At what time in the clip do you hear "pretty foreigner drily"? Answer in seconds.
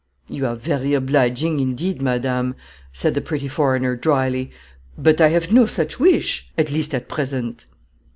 3.21-4.49